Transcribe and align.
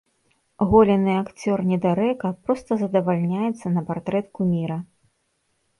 Голены 0.71 1.13
акцёр-недарэка 1.23 2.27
проста 2.47 2.71
задавальняецца 2.85 3.65
на 3.79 3.87
партрэт 3.93 4.25
куміра. 4.41 4.77